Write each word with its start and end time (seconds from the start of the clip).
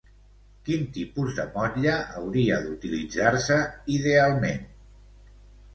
Quin 0.69 0.87
tipus 0.95 1.35
de 1.41 1.45
motlle 1.57 1.93
hauria 2.23 2.59
d'utilitzar-se, 2.65 3.61
idealment? 3.99 4.67